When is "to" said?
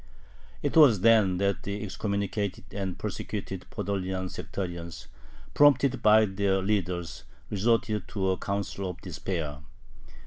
8.07-8.29